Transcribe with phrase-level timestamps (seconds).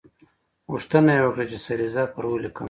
[0.71, 2.59] غوښتنه یې وکړه چې سریزه پر ولیکم.